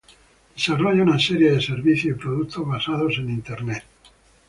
Desarrolla 0.55 1.03
una 1.03 1.19
serie 1.19 1.51
de 1.51 1.61
servicios 1.61 2.17
y 2.17 2.19
productos 2.19 2.67
basados 2.67 3.19
en 3.19 3.29
Internet. 3.29 3.83